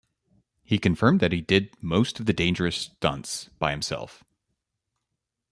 [0.63, 4.23] He confirmed that he did most of the dangerous stunts by himself.